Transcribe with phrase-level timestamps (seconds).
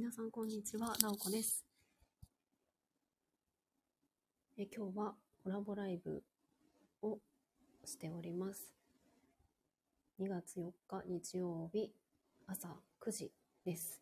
[0.00, 0.94] 皆さん、こんにちは。
[1.02, 1.64] なおこです。
[4.56, 6.22] え今日はコラボライブ
[7.02, 7.18] を
[7.84, 8.72] しております。
[10.20, 11.90] 2月4日日曜日
[12.46, 12.68] 朝
[13.00, 13.32] 9時
[13.64, 14.00] です。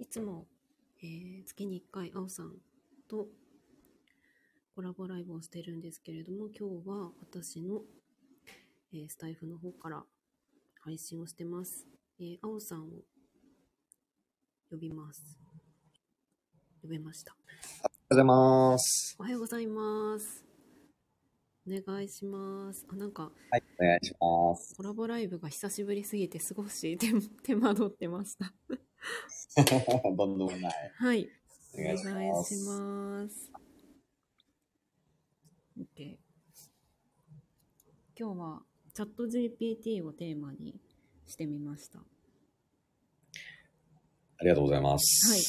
[0.00, 0.48] いつも、
[1.00, 2.56] えー月に1回、あおさん
[3.06, 3.28] と
[4.74, 7.84] コラボライブをしてるんですけれども、今日は私の、
[8.92, 10.04] えースタイフの方から
[10.80, 11.86] 配信をしてます。
[12.18, 13.04] えー、あおさんを
[14.70, 15.36] 呼びます。
[16.80, 17.34] 呼べました。
[17.82, 19.16] おはようございます。
[19.18, 20.44] おはようございます。
[21.66, 22.86] お願いします。
[22.88, 24.76] あ、なんか、はい、お願いします。
[24.76, 27.08] コラボライブが久しぶりすぎて少し手
[27.42, 28.54] 手間取ってました。
[30.16, 30.92] どんどんない。
[30.94, 31.28] はい。
[31.74, 33.52] お願いしますお願いします。
[35.78, 36.18] OK。
[38.16, 38.62] 今日は
[38.94, 40.80] チャット GPT をテーマに
[41.26, 42.04] してみました。
[44.40, 45.30] ありがとうございます。
[45.30, 45.40] はい。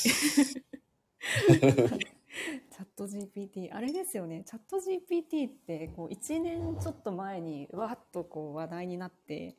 [2.71, 9.55] チャット GPT あれですよねチャット GPT ってこう1年ちょっと前にわっとこう話題になって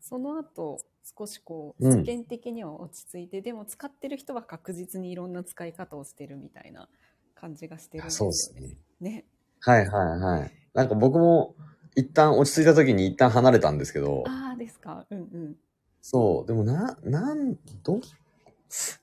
[0.00, 0.78] その後
[1.18, 6.88] 少しこううん世間的には落ち着いて、でも使ってる人は確実にいろんな使い方をしてるみたいな
[7.34, 9.10] 感じがしてるんですよそうですね。
[9.10, 9.24] ね
[9.60, 10.52] はいはいはい。
[10.74, 11.54] なんか僕も
[11.96, 15.56] 一旦落ち着いた時に一旦離れたんですけど、ああですかうんうん
[16.02, 18.00] そう、でもな、なん、ど、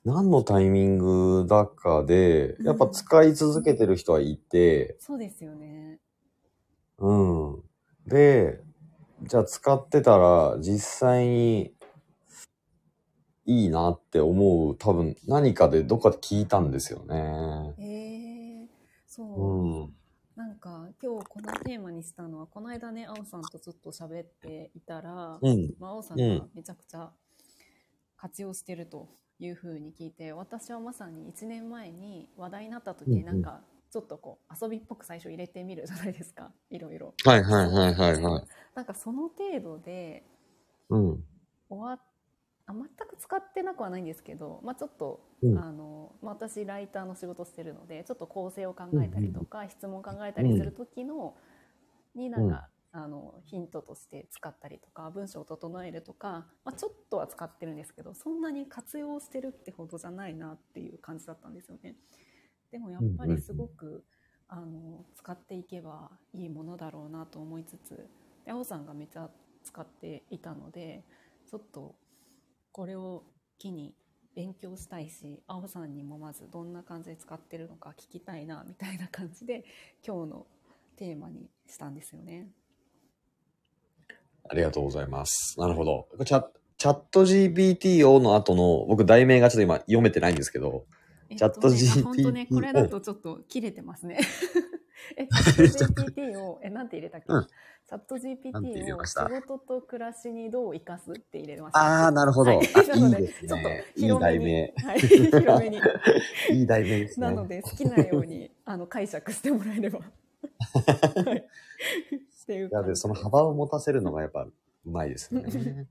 [0.04, 5.98] 何のタイミングだかで、やっぱ使い続けてる人はいて、そうですよね
[6.98, 7.62] うん。
[8.06, 8.60] で、
[9.22, 11.72] じゃあ使ってたら実際に
[13.46, 17.74] いいなって思う多分何かでどっかで聞いたんですよね。
[17.78, 18.68] へえ
[19.06, 19.94] そう、うん。
[20.40, 25.74] なんか今日このテーマにしたのはこの間ねあおさんとちょっと喋っていたら、うん。
[25.78, 27.10] まあ、あおさんがめちゃくちゃ
[28.16, 33.60] 活用してるというふうに聞いて私はまさに1年前に話題になった時うんなんか
[33.92, 37.12] ちょっとこう遊びっぽく最初入れてみるじゃないですかいろいろ。
[37.22, 38.44] はいはいはいはいはい。
[38.74, 40.24] なんかその程度で
[40.88, 41.24] うん。
[41.68, 42.00] 終わっ
[42.70, 45.58] あ全く使ってなくはないんですけど、まあ、ちょっと、うん。
[45.58, 51.34] あのまあ、私ライターの仕事してるのでちょっと構成を考えたりとか、質問を考えたりする時の、
[52.14, 61.94] になんか、あのヒントとして使ったりとか文章を整えるとか、まあ、ちょっとは使ってるんですけどそんなに活用してるってほどじゃないなっていう感じだったんですよね。
[62.72, 64.04] でもやっぱりすごく、
[64.48, 68.08] あの使っていけばいいものだろうなと思いつつ
[68.44, 69.30] で青さんがめちゃ
[69.62, 71.04] 使っていたので
[71.48, 71.94] ちょっと
[72.72, 73.24] これを
[73.58, 73.94] 機に
[74.34, 79.64] 勉強したいし青さんにもまずどんな感じで使ってるのか聞きたいなみたいな感じで
[80.06, 80.46] 今日の
[80.96, 82.48] テーマにしたんですよね。
[84.48, 85.58] ありがとうございます。
[85.58, 86.08] なるほど。
[86.24, 86.44] チャ
[86.76, 90.86] チャット GPT をの後の、僕題名がちょっと今読めてないんですけど、
[91.28, 94.18] えっチャットね GPT あ本当ねこれだとちょっと切れてますね。
[95.16, 97.46] え GPT をえなんて入れたっけ、うん
[97.90, 102.06] チャット GPT を仕事と暮らしにどう生かすって入れました？
[102.06, 102.56] あー、なるほど。
[102.56, 103.84] は いあなのでいいですちょっとね。
[103.96, 104.74] いい広めに題名。
[104.76, 105.80] はい、広めに。
[106.54, 107.26] いい題名ですね。
[107.26, 109.98] なので好きなようにあの解釈してもらえれば。
[111.24, 111.38] はい。
[111.38, 114.52] っていういや、感じで、その幅を持たせるのがやっぱう
[114.84, 115.88] まいですよね。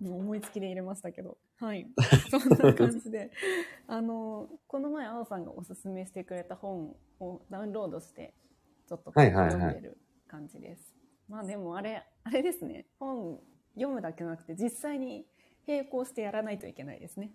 [0.00, 1.88] もう思いつきで入れましたけど、はい、
[2.30, 3.30] そんな感じで、
[3.86, 8.32] あのこの前あおさんがおすすめしてくれた本をダウンロードして
[8.86, 9.98] ちょっとはいはいはい読んでる
[10.28, 10.97] 感じです。
[11.28, 13.38] まあでもあれあれですね、本
[13.74, 15.26] 読むだけじゃなくて実際に
[15.66, 17.32] 並行してやらないといけないですね。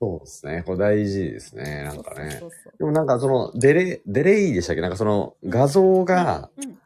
[0.00, 0.62] そうですね。
[0.64, 1.84] これ大事ですね。
[1.84, 2.30] なんかね。
[2.30, 4.82] そうそうそうでもなんかその、デレ、デレイでしたっけ？
[4.82, 6.78] なんかその画像が、うん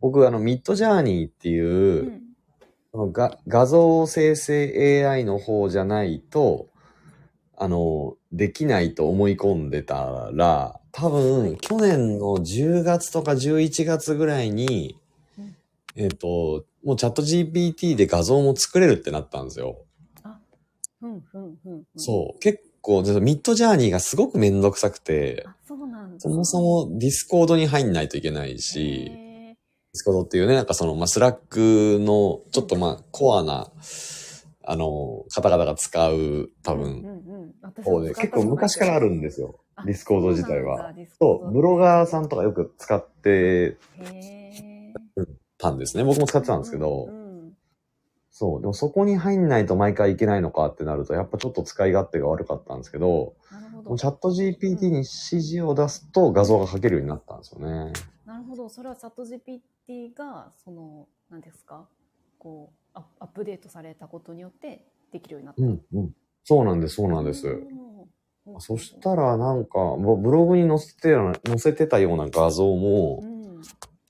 [0.00, 2.20] 僕あのミッドジャーニーっていう、うん
[2.92, 6.68] そのが画像生成 AI の方じゃないと、
[7.56, 15.03] あの、できないと思い込んでたら、多分、去年の10月とか11月ぐらいに、うん
[15.96, 19.78] えっ、と、もうチャット GPT で画像も作れるってなったんですよ。
[20.22, 20.38] あ、
[21.02, 21.84] うんうんうんうん。
[21.96, 22.38] そう。
[22.40, 26.20] 結構、でミッドジャーニーがすごくめんどくさくて、あ、そうなんだ。
[26.20, 29.56] そもそもディスコードに入んないといけないし、ディ
[29.92, 33.70] スコードっていうね、なんかその、まあ、スラックの、ちょっとまあ、コアな、
[34.66, 39.60] あの、方々が使う、多分、うんうんうん、私方で、結構昔からあるんですよ。
[39.84, 40.92] ディスコード自体は。
[41.20, 43.30] そう、ブロガーさんとかよく使って
[43.98, 44.43] へ
[45.64, 46.04] たんですね。
[46.04, 47.56] 僕も使ってたんですけど、うんうん
[48.36, 53.34] そう、でもそこに入んないと毎回いけないのかってなると、やっぱちょっと使い勝手が悪かったんですけど、
[53.84, 57.92] どチャット GPT に指示を出すと画像が描けるようになったんですよね。
[58.26, 61.86] なるほどそれはチャット GPT がその何ですか？
[62.38, 65.62] こうアアップデートされたことによってできるようになった。
[65.62, 66.14] うん、うん。
[66.42, 67.46] そうなんです、そうなんです。
[67.46, 67.64] うん
[68.58, 73.33] そしたら、なんか、ブブログに載せてた載せてたような画像もう、ん。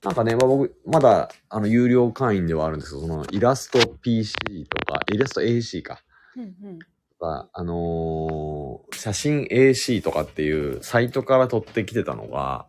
[0.05, 4.35] なんかね、まあ、僕、まだ、あの、有料会員ではあるんですけど、その、イラスト PC
[4.69, 6.03] とか、イラスト AC か。
[6.35, 6.79] うんうん。
[7.27, 12.67] あのー写真 AC とかっていうサイトから撮ってきてたのが、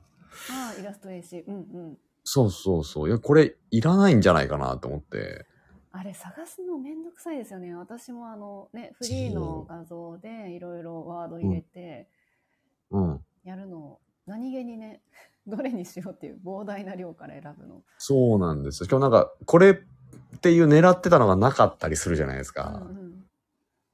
[0.51, 1.45] ああ、イラスト AC。
[1.47, 1.59] うんう
[1.93, 1.99] ん。
[2.25, 3.09] そうそうそう。
[3.09, 5.47] いや、これ、いらないんじゃないかなと思って。
[5.93, 7.75] あれ探すのめんどくさいですよね。
[7.75, 12.09] 私もあのね、フリーの画像でいろいろワード入れて
[12.91, 13.21] うん。
[13.45, 15.01] やるのを何気にね、
[15.47, 17.83] どれにしようっていう膨大な量から選ぶの。
[17.99, 18.87] そうなんですよ。
[18.87, 22.87] しかもなんか、これっていう狙ってたのがなかったりするじゃないですうんか。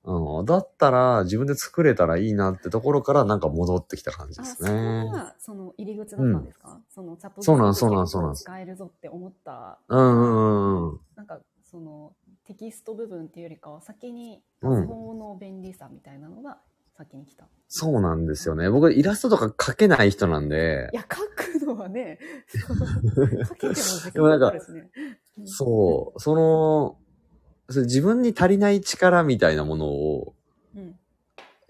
[0.04, 0.38] うん。
[0.38, 0.46] うん。
[0.46, 5.10] だったら、自分で作れたらいいなってところからなんか戻ってきた感じあ、ですそこね。
[5.12, 9.78] がその入り口だったんですか、そのチャットそうなんそうなんそうなん使えるぞって思った。
[9.88, 11.00] うんうんうんうん。
[11.14, 12.12] なんかその
[12.44, 16.58] テキスト部分っていうよりかは先にうん画像の便利さみたいなのが
[16.96, 17.48] 先に来た。
[17.68, 18.68] そうなんですよね。
[18.68, 21.18] 僕、イラストとか描けない人なんでい、や、書
[21.60, 22.18] くのはね、
[22.48, 22.86] その
[23.44, 24.90] 書けても時でもなんか間かかるしね。
[25.38, 26.98] うんそう、その、
[27.70, 30.34] それ自分に足りない力みたいなものを
[30.74, 30.98] うん。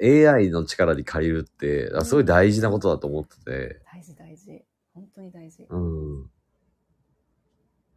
[0.02, 4.64] AI の力に借りるって、あすごい大事なことだと思ってて、大事大事。
[4.94, 5.66] 本当に大事。
[5.70, 6.30] うん。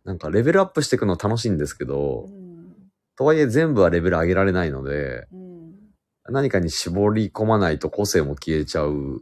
[0.04, 2.76] なんかレベルアップしていくの楽しいんですけうど、ん。
[3.18, 5.45] とはいえ全部はレベル上げられないので、うん。
[6.30, 9.22] 何かに絞り込まないと個性も消えちゃう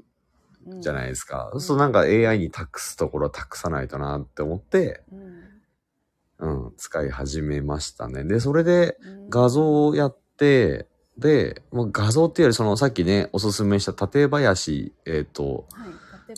[0.65, 1.49] うんじゃないですか。
[1.53, 5.43] そうするとなんか AI に託すところは託さないとなって思って、うん。
[6.39, 8.23] うん、使い始めましたね。
[8.23, 15.85] で、それでうん画像をやって、で、もう画像っていうよりそのさっきね、おすすめした館林、えっ、と、は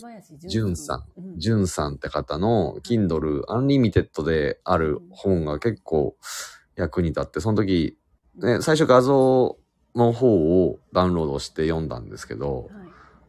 [0.02, 1.04] 林淳さん。
[1.16, 1.38] うん。
[1.38, 6.16] じゅんさんって方の Kindle Unlimited である本が結構
[6.74, 7.96] 役に立って、その時、
[8.36, 9.56] ね、最初画像
[9.96, 12.70] の方をダウンロードして読んだんですけど、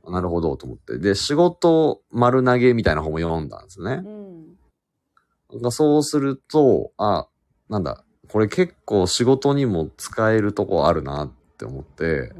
[0.06, 0.12] はい。
[0.12, 1.00] なるほどと思って。
[1.00, 4.02] で、仕事丸投げみたいな本も読んだんですね。
[4.06, 4.58] うん。
[5.54, 7.28] なんかそうすると、あ、
[7.70, 12.34] なんだ、これ結構仕事にも使えるとこあるなって思って、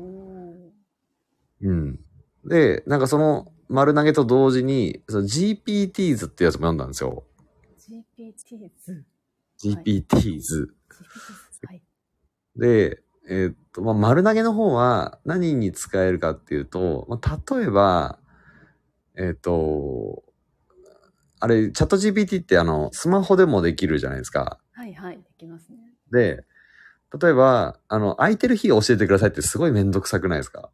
[1.62, 2.00] うん。
[2.46, 7.24] で、なんかその丸投げと同時に、その GPTs ってやつも読んだんですよ。
[7.80, 9.06] GPT 図。
[9.64, 10.68] GPTs。
[11.66, 11.82] はい。
[12.56, 18.20] で、えーっと、まあ、丸投げの方は何に使えるかっていうと、まあ、例えば、
[19.16, 20.24] えーっと、
[21.40, 24.60] あれ、チャット GPT ってあの、スマホでもできるじゃないですか。
[24.72, 25.18] はいはい。
[25.18, 25.78] できますね。
[26.12, 26.46] で、
[27.22, 30.72] 例えば、あの、空いてる日を教えてくださいってすごいめんどくさくないですか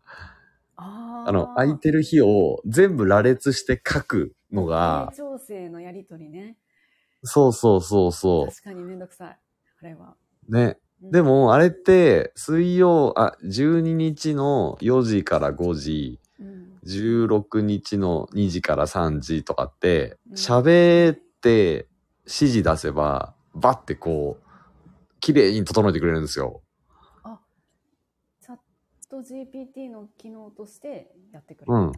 [1.26, 6.58] あの、空いてる日を全部羅列して書くのが、調整のやりとりね。
[7.24, 9.40] そうそうそうそ確かにめんどくさい。
[9.82, 10.16] あれは。
[10.50, 10.56] う。
[10.56, 10.78] ね。
[11.04, 16.80] うんで、も、あれって、水曜、あ、12日の4時から5時、うん。
[16.86, 21.88] 16日の2時から3時とかって、うん喋って
[22.26, 24.44] 指示出せば、バッてこう、
[25.20, 26.62] 綺麗に整えてくれるんですよ。
[28.42, 28.58] チャッ
[29.10, 31.74] ト GPT の機能としてやってくれる。
[31.74, 31.92] うん。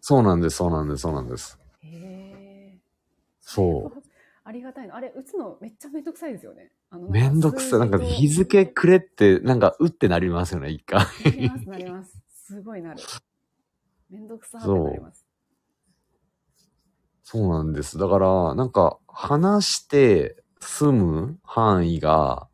[0.00, 1.58] そうなんです、そうなんです、そうなんです。
[1.80, 2.78] へえ。
[3.40, 4.01] そう。
[4.44, 4.96] ありがたいの。
[4.96, 6.72] あれ、打つのめっちゃめんどくさいですよね。
[6.90, 7.78] あのめんどくさい。
[7.78, 11.04] なんか日付くれって、なんか、うってなりますよね、一回。
[11.24, 12.22] なります、なります。
[12.28, 13.00] すごいなる。
[14.10, 15.24] めんどくさってなります。
[17.22, 17.98] そうなんです。
[17.98, 22.48] だから、なんか、話して済む範囲が、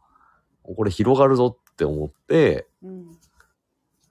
[0.63, 3.19] これ広がるぞって思って、うん。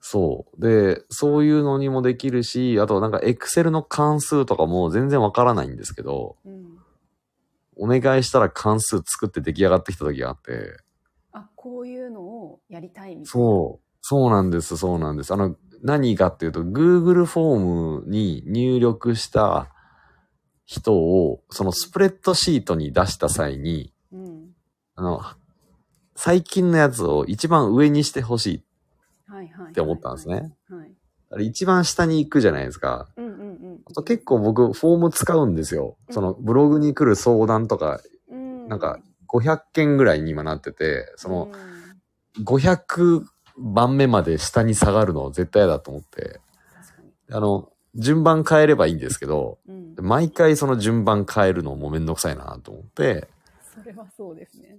[0.01, 0.61] そう。
[0.61, 6.76] で、そういうのにもできるし、あとなんか、エクセルの関数とかも全然わからないんですけど、うん。
[7.79, 10.77] お願いしたら関数作って出来上がってきた時があって、
[11.31, 13.25] あ、こういうのをやりたいみたいな。
[13.25, 13.87] そう。
[14.01, 15.33] そうなんです、そうなんです。
[15.33, 19.69] あの、何かっていうと、Google フォームに入力した
[20.65, 24.17] 人を、そのスプレッドシートに出した際に、う。
[24.17, 24.49] うん。
[24.95, 25.21] あの、
[26.15, 28.63] 最近のやつを一番上にしてほしい。
[29.69, 30.53] って思ったんですね。
[31.39, 33.07] 一番下に行くじゃないですか。
[33.17, 33.26] うん
[33.93, 35.97] と結構僕、フォーム使うんですよ。
[36.09, 41.77] そのブログに来る相談とか、うん、なんか500件ぐらいに今なってて、そのうん
[42.43, 43.25] 500
[43.57, 46.39] 番目まで下に下がるの絶対嫌だと思って。
[47.31, 49.95] あの、順番変えればいいんですけど、うん。
[49.99, 53.27] 毎回その順番変えるのもめんどくさいなと思って、
[53.75, 54.76] それはそうですね。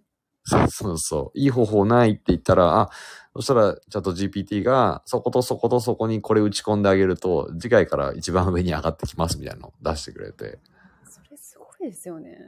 [0.48, 1.38] そうそうそう。
[1.38, 2.90] いい方法ないって言ったら、あ、
[3.36, 10.58] そしたら、チャット GPT が、そことそことそこにこれ打ち込んであげると、次回から一番上に上がってきますみたいなのを出してくれて。
[11.04, 12.38] それすごいですよね。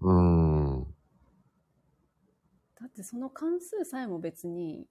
[0.00, 0.12] うー
[0.80, 0.94] ん。
[2.80, 4.86] だってその関数さえも別に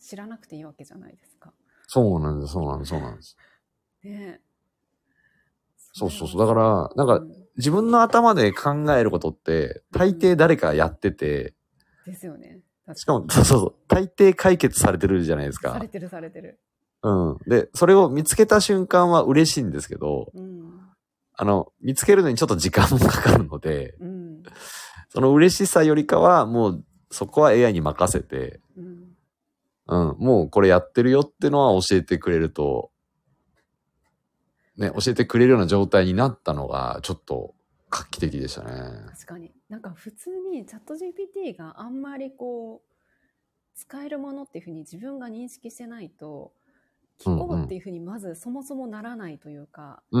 [0.00, 1.52] 知らなくていいわけじゃないですか。
[1.86, 3.36] そうなんです、そうなんです、そうなんです。
[4.02, 4.40] ね
[5.92, 6.40] そうそうそう。
[6.40, 11.54] だから、なんか、うん自分の頭で考えることって、大抵誰かやってて、
[12.06, 12.60] ですよね。
[12.86, 15.88] 確しかも、そうそうそう、大抵解決されてるじゃないですかされ。
[15.88, 16.60] てるされてる。
[17.02, 17.38] うん。
[17.46, 20.80] で、それを見つけた瞬間は嬉しいんですけど、うん。
[21.36, 24.42] あの、見つけるのにちょっと時間もかかるので、うん。
[25.08, 29.04] その嬉しさよりかは、もう、そこは AI に任せて、うん。
[29.86, 32.90] うん、もうこれやってるよってのは教えてくれると、
[34.76, 37.54] ね、教えてくれるような状態になったのが、ちょっと
[37.90, 38.70] 画期的でしたね。
[39.10, 39.52] 確かに。
[39.68, 42.94] なんか普通にチャット GPT があんまりこう、
[43.74, 46.52] 使えるものっていうふうに自分が認識してないと、
[47.18, 50.02] 聞こうっていうふうにまずそもそもならないというか。
[50.10, 50.18] そ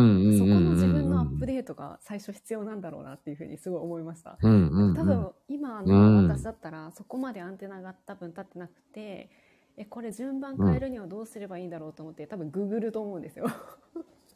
[0.60, 4.38] の自分のアップデートが最初必要なんだろうなっていうふうにすごい思いました。
[4.40, 9.28] 多分今うんの私だったらそこまでアンテナが多分立ってなくて、
[9.76, 13.46] えこれ順番変えるにはどうすればいいんだろうと思って多分ググると思うんですよ。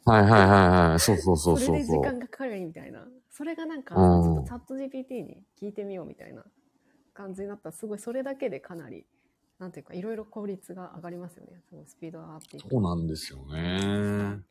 [0.05, 0.99] はいはいはいはい。
[0.99, 1.75] そうそうそうそそうそう。
[1.75, 3.07] れで時間がかかるみたいな。
[3.39, 6.43] それがなんか、うんちょっとチャット GPT に聞いてみようみたいな
[7.13, 9.05] 感じになったら、すごいそれだけでかなり、
[9.59, 11.61] なんていうか、いろいろ効率が上がりますよね。
[11.69, 12.69] すごいスピードが上がっていく。
[12.69, 14.41] そうなんですよね。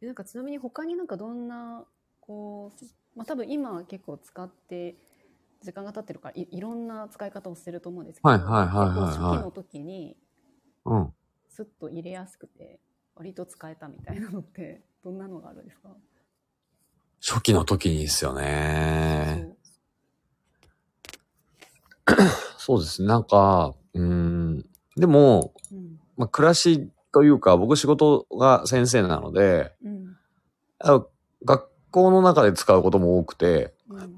[0.00, 1.84] でなんかちなみに他になんかどんな、
[2.20, 2.84] こう、
[3.16, 4.94] まあ多分今は結構使って、
[5.60, 10.16] 時間が経ってるからい、いろんな使い方をしてると思うんですけど、はいはいはいはいはい初期の時に、
[10.84, 11.12] うん。
[11.48, 12.78] スッと入れやすくて、
[13.16, 15.88] 割と使えたみたいなのって、どんなのがあるんですか、
[17.20, 19.48] 初期の時にですよね。
[22.56, 23.08] そうですね。
[23.08, 24.64] なんか、うーん。
[24.96, 26.00] でも、そううん。
[26.16, 30.16] まあ、暮らしというか、僕仕事が先生なので、うん。
[30.78, 31.04] あ
[31.44, 34.16] 学校の中で使うことも多くて、うん。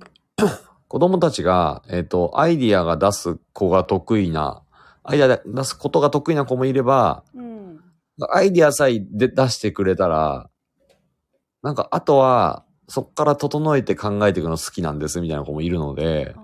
[0.89, 4.63] 子供たちが、えっ、と、アイディアが出す子が得意な、
[5.03, 7.81] アイディア出すことが得意な子もいれば、うん。
[8.31, 10.51] アイディアさえで出してくれたら、
[11.63, 16.35] なんか、あとは、そっから整えて考えていくの好きなんですみたいな子もいるので。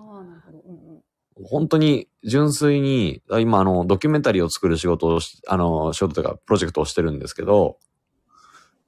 [1.45, 7.79] 本当に純粋に、あ今あの、ドキュメンタリーを作る仕事をし、あの、仕事というか、プロジェクトをしてるんですけど、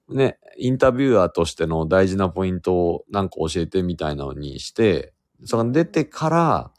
[0.09, 5.15] ね、インタビュアーとしての大事なポイントをなんか教えてみたいなのにして、
[5.45, 6.71] それが出てから、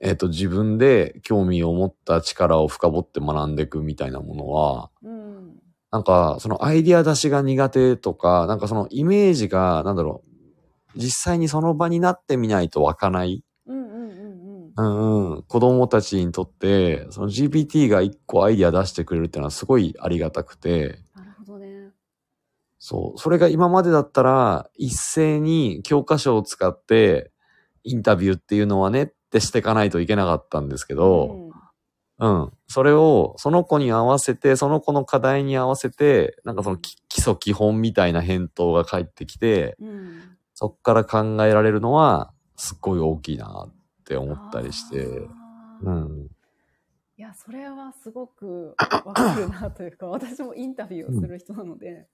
[0.00, 5.11] えっ、と、自分で興味を持った力を深掘って学んでいくみたいなものは、うん。
[5.92, 10.24] なんか、そのアイディア出しが苦手とか、なんかそのイメージが、なんだろ
[10.96, 13.44] う、実際にその場になってみないと湧かない。
[13.66, 14.72] うんうんうんうん。
[14.74, 15.42] うんうん。
[15.42, 21.90] 子供たちにとって、その GPT が一個アイディア出してくれるっていうのはすごいありがたくて、なるほどね。
[22.78, 23.18] そう。
[23.20, 27.30] それが今までだったら、一斉に教科書を使って、
[27.84, 31.41] インタビューっていうのはねってしていかないといけなかったんですけど、うん。
[32.68, 39.88] それを、その子に合わせて、その子の課題に合わせて、なんかそのき基礎基本みたいな返答が返ってきて、うん。
[39.88, 40.20] うん。
[40.54, 43.72] そっから考えられるのは、すっごい大きいなっ
[44.04, 45.28] て思ったりして、
[45.82, 46.28] うん。
[47.18, 52.06] いや、それはすごく わかるなというか、私もインタビューをする人なので、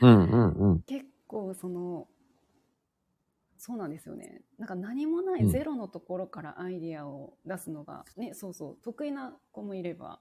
[0.00, 0.82] うんうんうん。
[0.82, 2.06] 結構その、
[3.64, 4.42] そうなんですよね。
[4.58, 10.18] なんか何もなうんいゼロのところからアイディアを出すのが、ね、そうそう、得意な子もいれば、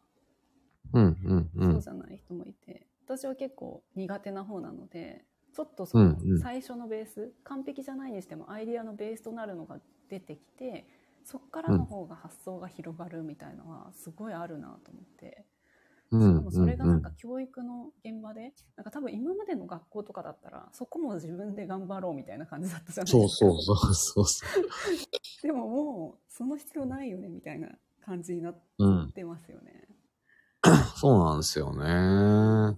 [0.93, 1.89] うんうんうんそうじ。
[1.89, 10.85] ゃない人もいて、私は結構苦手な方なので、ちょっとそのうんうん最初のベース、完璧じゃないにしてもアイディアのベースとなるのが出てきて、
[11.23, 15.45] そっからの方が発想が広がるみたいなのはすごいあるなと思って。
[16.11, 23.39] しかうんもそれがなんかう教育の現場で、なんか多分今までの学校とかだったら、そこも自分で頑張ろうみたいな感じだったじゃないですか。
[23.39, 24.53] そうそうそうそう。
[25.41, 27.69] でももう、その必要ないよねみたいな
[28.03, 29.11] 感じになっうん。
[29.13, 29.87] てますよね。
[30.97, 32.77] そうなんですよね。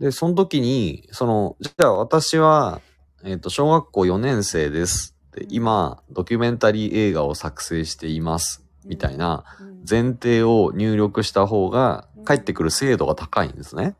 [0.00, 2.80] で、その時に、その、じゃあ私は、
[3.22, 5.16] えっ、と、小学校4年生です。
[5.32, 8.64] で、今、ドキュメンタリー映画を作成しています。
[8.84, 9.84] みたいなうん。
[9.88, 13.96] 前提を入力した方が、返ってくる精度が高いんですね。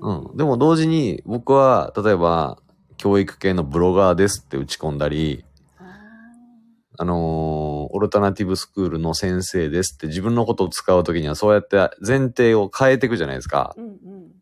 [0.00, 0.36] うん。
[0.36, 2.58] でも同時に、僕は、例えば、
[2.96, 5.44] 教育系のブロガーですって打ち込んだり、
[5.78, 5.84] あ
[6.98, 13.80] あのーオルタナティブスクールの先生ですって自分のことを使うときにはそうやって前提を変えていくじゃないですかー。
[13.80, 14.32] うんうん。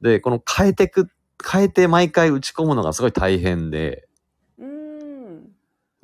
[0.00, 1.08] で、この変えてく、
[1.44, 4.05] 変えて毎回打ち込むのがすごい大変で、うん。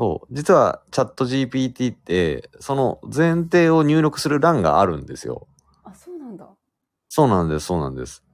[0.03, 5.47] そう、実はチャット GPT って、その前提を入力する欄があるんですよ。
[5.85, 6.49] あ、そうなんだ。
[7.09, 8.25] そうなんです、そうなんです。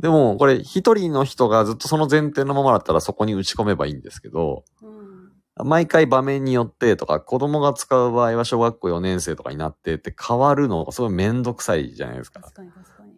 [0.00, 5.68] でも、これ一人の人がずっとその前提のままだったらそこに打ち込めばいいんですけど、うん。
[5.68, 12.40] 毎回場面によってとか、子供が使う場合は小学校4年生とかになってって変わるのがすごいめんどくさいじゃないですか。
[12.40, 13.12] 確かに確かに。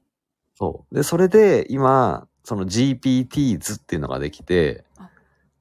[0.56, 0.94] そう。
[0.96, 5.08] で、それで今、その GPT 図っていうのができてあ、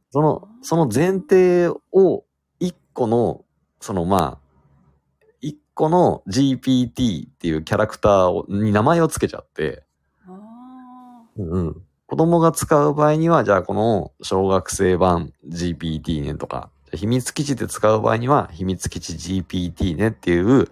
[0.09, 2.28] その、その前提を一
[2.99, 3.45] 個の、
[3.79, 9.83] そのまあ、一個の GPT っていうキャラクターをに名前をつけちゃって。
[11.37, 11.81] うんうん。
[12.07, 20.67] 子供が使う場合には、じゃあこの小学生版 GPT ねとか、秘密基地で使う場合には秘密基地 GPT ねっていう、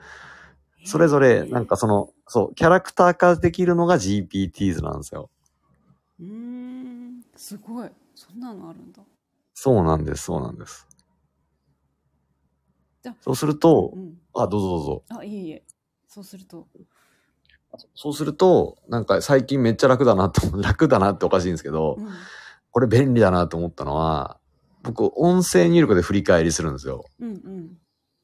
[0.83, 5.29] それぞれなんかその、そう、キャラクター化できるのが GPT 図なんですよ。
[6.19, 7.89] うーん、すごい。
[8.15, 9.03] そんなのあるんだ。
[9.53, 10.86] そうなんです、そうなんです。
[13.07, 14.17] じゃあそうするとう、ん。
[14.33, 15.03] あ、どうぞどうぞ。
[15.19, 15.63] あ、いえいえ。
[16.09, 16.67] そうすると。
[17.95, 22.07] そうすると、なんか最近めっちゃ楽だなって思う、 楽だなっておかしいんですけどう、ん。
[22.71, 24.39] これ便利だなと思ったのは、
[24.83, 27.05] 僕、音声入力で振り返りするんですよ。
[27.19, 27.77] うんうん。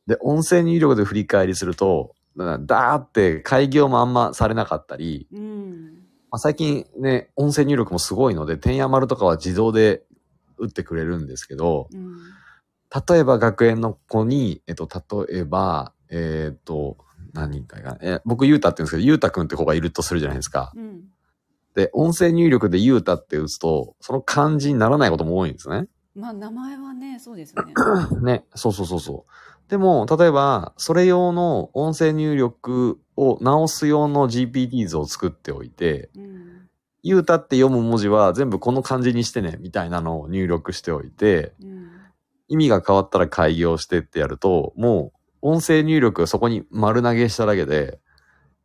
[0.06, 5.94] で、音声入力で振り返りすると、だダーって開業もあんまされなかったり、うん。
[6.30, 10.04] まあ、最近ね、音声入力もすごいので、点や丸とかは自動で
[10.58, 12.18] 打ってくれるんですけど、うん。
[13.08, 14.88] 例えば学園の子に、えっと、
[15.28, 16.98] 例えば、えっと、
[17.34, 20.72] 何人かが、え、僕、ゆうたって言うんですけど、ゆうたくんって子がいるとするじゃないですか。
[20.76, 21.02] うん。
[21.74, 25.88] で、音声入力でゆうたって打つと、その漢字にならないことも多いんですね。
[26.16, 27.74] まあ、名前はね、そうですよね。
[28.22, 29.70] ね、そうそうそうそう。
[29.70, 36.70] でも、例えば、それ用の音声入力を直す用の GPT 図を作っておいて、うん。
[37.02, 41.73] ゆうたって読む文字は全部この漢字にしてね、みたいなのを入力しておいて、うん。
[42.48, 48.00] 意味が変わったら開業してってやると、もう、音声入力をそこに丸投げしただけで、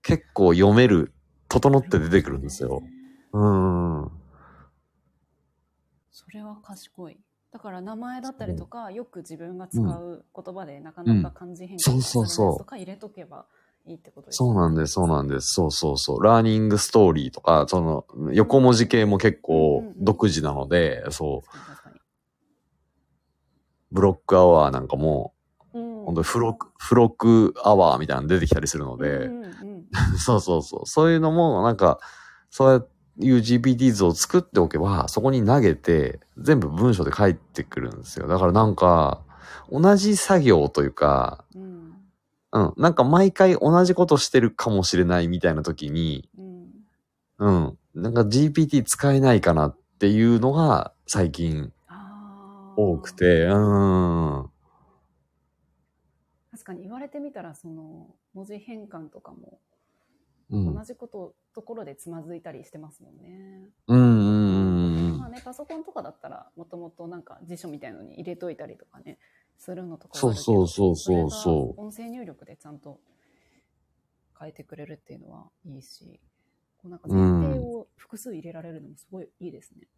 [0.02, 1.12] 結構読める、
[1.48, 2.82] 整って出てくるんですよ。。
[3.32, 4.10] うーん。
[6.10, 7.18] それは賢い。
[7.50, 13.46] だから名前だったりとか、よく自分が使う言葉でなかなか漢字変換そうそうそうされないやつとか入れとけば
[13.86, 15.54] いいってことですそうなんです、そうなんです。
[15.54, 16.22] そうそうそう。
[16.22, 21.77] ラーニングストーリーとか、その、横文字系も結構独自なので、そう、確かに確かに。
[23.90, 25.34] ブロックアワーなんかも、
[25.74, 26.04] うん。
[26.04, 29.84] 本当にフロック、フロックアワーみたいなの出てきたりするので、うんうんうん。
[30.18, 30.86] そうそうそう。
[30.86, 31.98] そういうのも、なんか、
[32.50, 32.88] そう
[33.20, 38.26] いう GPT 図を作っておけば、そこに投げて、全部文章で返ってくるんですよ。
[38.26, 39.22] だからなんか、
[39.70, 41.94] 同じ作業というか、うん。
[42.50, 46.58] うん、なんか毎回同じことしてるかもしれないみたいな時に、うん。
[47.38, 51.72] うん、なんか GPT 使えないかなっていうのが最近
[52.80, 54.50] 多くて、うん。
[56.52, 59.58] 確かに言われてみたらその文字変換とかも
[60.50, 60.74] うん。
[60.74, 63.68] 同じこと、ところでつまずいたりしてますもんね。
[63.88, 69.18] うんうんうんうんまあね、パソコンとかだったらもともとなんか辞書みたいのに入れといたりとかね
[69.58, 73.00] するのとかはあるけどそうそうそうそうそ音声入力でちゃんと
[74.38, 76.20] 変えてくれるっていうのはいいし
[76.78, 79.88] こうなんか前提を複数入れられるのもすごいいいですね。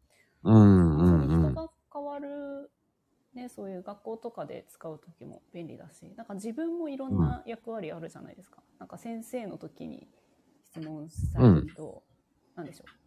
[0.43, 0.90] うん
[1.93, 2.71] 変わる、
[3.35, 8.63] ね、そういう学校とかで使う時も便利だしなんか自分もいろんな役割あるじゃないですか。
[8.79, 10.09] なんか先生の時に
[10.65, 12.03] 質問したいと、
[12.55, 13.01] なんでしょう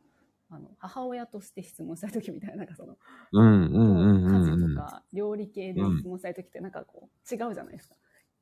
[0.56, 2.98] あの母親として質問したい時みたいななんかその
[3.32, 4.60] うんうんうんうん家うん。
[4.60, 7.96] 事とか料理系で質問したい時ってなんかこう違うじゃないですか。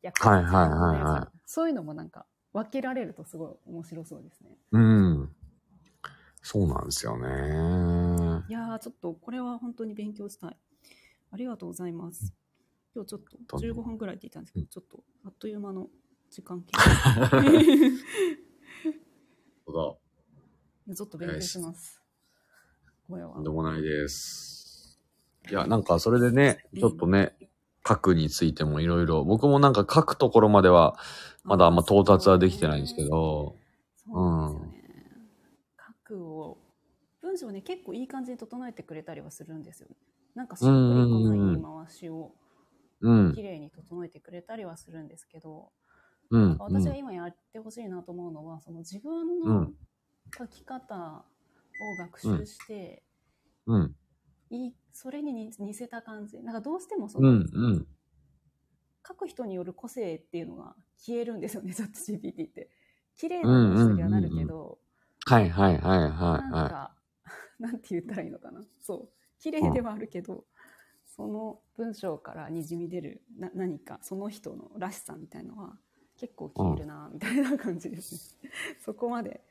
[0.04, 4.50] はいはいはいはいそういうのもなんか分けられるとすごい面白そうですね。
[4.72, 5.30] うん。
[6.42, 7.28] そうなんですよね。
[8.52, 10.58] いやーちょっとこれは本当に勉強したい。
[11.32, 12.34] ありがとうございます。
[12.94, 15.88] 今日ちょっと15分ぐらいって言ったんですけど、ちょっとあっという間の
[16.30, 16.74] 時間系。
[19.66, 20.00] そ
[20.94, 22.02] ちょっと勉強します。
[23.08, 23.36] これはうだ。
[23.36, 25.00] とんでもないです。
[25.50, 27.34] いや、なんかそれでね、ちょっとね、
[27.88, 30.98] 書くについてもいろいろ、僕もなんか書くところまでは、
[31.46, 33.56] まだあんま到達はできてないんですけど、
[33.96, 34.71] そうなん
[37.32, 39.96] 文章ね、結構いい感じに整えてくれたりはするんですよね。
[40.36, 42.34] なんかしっくりこない言い回しを
[43.02, 45.72] うん綺、麗に整えてくれたりはするんですけど、
[46.30, 49.74] うん、私が今やってほしいなと思うのは、その自分のうん。
[50.38, 51.26] 書き方
[51.82, 53.04] を学習して、
[53.66, 53.96] うん、
[54.50, 56.42] いいそれに似似せた感じ。
[56.42, 57.88] なんかどうしてもそうん、の、うん、
[59.06, 62.70] 書く人による個性っていうのが消えるんですよね、ちょっと GPT って。
[63.18, 64.80] 綺麗な文章にはなるけど、
[65.26, 66.81] はいはいはいはいなんはか、
[67.62, 68.62] なんて言ったらいいのかな。
[68.82, 69.10] そう。
[69.40, 70.46] 綺麗ではあるけど、
[71.06, 75.78] その文章からにじみ出るな何か、その人のらしさみたいのは
[76.18, 78.50] 結構消えるな、みたいな感じですね。
[78.84, 79.42] そこまで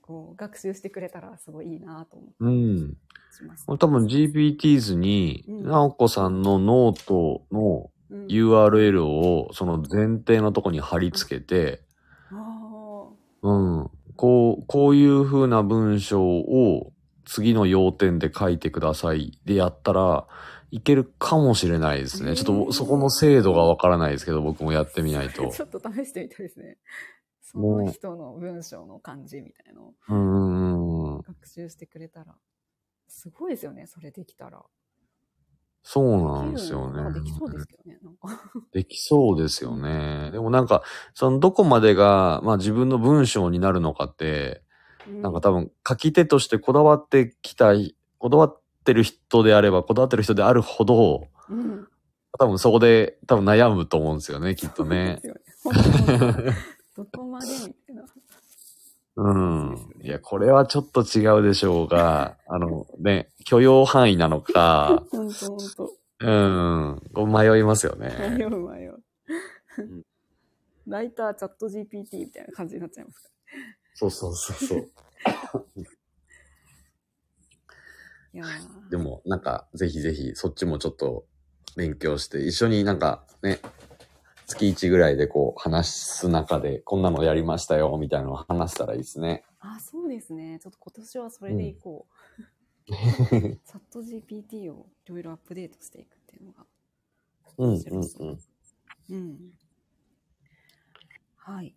[0.00, 2.96] こう学習してくれたらすごいいいなと思ってうん。
[3.30, 3.66] します。
[3.66, 11.82] 多分 GPTs に、うんなおこさんのノートのうん URL をその前提のとこに貼り付けて、
[12.30, 13.08] あ
[13.42, 13.52] う
[13.82, 13.90] ん。
[14.16, 16.92] こう、こういう風な文章を
[17.28, 20.26] 次の要点で書いてくださいでやったら
[20.70, 22.36] いけるかもしれないですね。
[22.36, 25.48] ちょっとそこの精度がわからないですけど、僕もやってみないとー。
[25.52, 26.78] ちょっと試してみたいですね。
[27.40, 30.14] その人の文章の感じみたいなのをう
[31.20, 31.22] ん。
[31.22, 32.36] 学習してくれたら。
[33.06, 34.62] すごいですよね、それできたら。
[35.82, 37.98] そうなんですよねできそうですけどね。
[38.02, 38.28] なんか
[38.72, 40.30] できそうですよね。
[40.32, 40.82] でもなんか、
[41.14, 44.62] そのどこまでが、まあ自分の文章になるのかって、
[45.10, 47.72] なんか多分書き手としてこだわってきた、
[48.18, 51.88] こだわってる人であれば、こだわってる人であるほど、うん。
[52.38, 55.20] 多分そこで多分悩むと思うんですよね、きっとね。
[56.96, 58.04] どこまでみたいな。
[59.16, 59.92] うん。
[60.00, 65.98] いや、これはちょっと違うでしょうが、 あのね、許容範囲なのか、本当本当。
[66.20, 68.46] うん、迷いますよ迷ね。
[68.46, 70.04] う迷うん。
[70.86, 73.28] ライターチャット GPT みたいな感じになっちゃいますか
[73.98, 74.90] そうそうそうそう。
[78.32, 81.26] いやーでも、なんか、ぜひぜひ、そっちもちょっと
[81.76, 83.58] 勉強して、一緒になんかね、
[84.46, 89.44] 月1ぐらいでこう話す中で、こんなのやりましたよ、みたいなのを話したらいいですね。
[89.58, 90.60] あ、そうですね。
[90.62, 92.06] ちょっと今年はそれでいこ
[92.38, 92.42] う。
[92.86, 96.64] チャット GPT をいろいろアップデートしていくっていうのが
[97.58, 97.82] うん、う。
[97.88, 98.38] うん、
[99.10, 99.38] うん。
[101.34, 101.74] はい。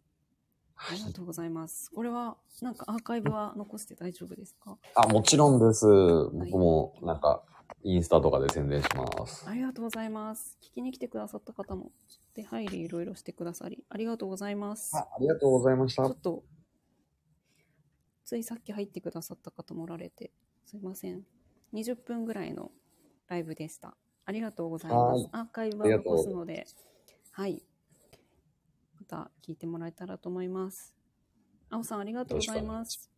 [0.90, 1.92] ありがとうございます。
[1.92, 4.78] これは、なんかアーカイブは残して大丈夫ですか？
[4.96, 5.86] あ、もちろんです。
[5.86, 7.44] 僕も、なんか、
[7.84, 9.48] インスタとかで宣伝します。
[9.48, 10.58] ありがとうございます。
[10.62, 11.92] 聞きに来てくださった方も、
[12.34, 14.96] 出入りいろいろしてくださり、ありがとうございます。
[14.96, 16.16] あありがとうございましたちょっ。
[16.22, 16.44] と、
[18.26, 20.32] ついさっき入ってくださった方もおられて、
[20.66, 21.26] すいません。
[21.74, 22.72] 20分ぐらいの
[23.28, 23.96] ライブでした。
[24.26, 25.30] ありがとうございますはい。
[25.32, 26.66] アーカイブは残すので、
[27.32, 27.64] はい。
[29.12, 30.96] また聞いてもらえたらと思います。
[31.70, 33.12] あおさん、ありがとうございます。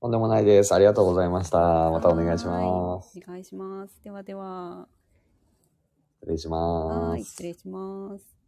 [0.00, 0.74] とんでもないです。
[0.74, 1.58] ありがとうございました。
[1.90, 3.18] またお願いします。
[3.18, 4.02] はいお願いします。
[4.02, 4.88] ではでは、
[6.20, 7.30] 失礼しはい、ます。
[7.30, 8.45] 失礼します。